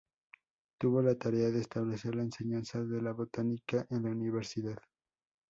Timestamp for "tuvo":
0.79-1.03